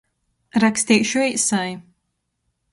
[0.63, 1.69] Raksteišu eisai.